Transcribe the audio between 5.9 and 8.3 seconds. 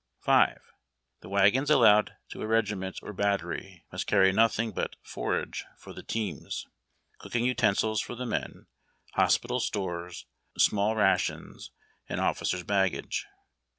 the teams, cooking utensils for the